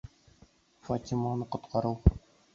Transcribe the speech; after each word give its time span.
Фатиманы 0.87 1.49
ҡотҡарыу 1.59 1.95